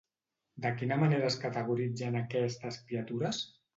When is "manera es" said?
1.03-1.37